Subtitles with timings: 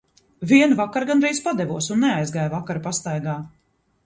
[0.51, 3.39] Vienu vakaru gandrīz padevos un neizgāju vakara pastaigā.